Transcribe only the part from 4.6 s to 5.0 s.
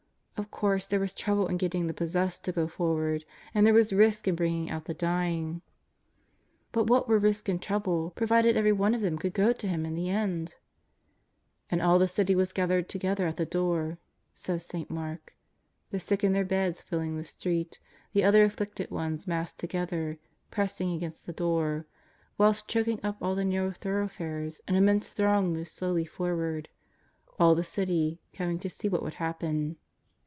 out the